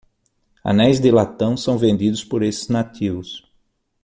[0.63, 3.43] Anéis de latão são vendidos por esses nativos.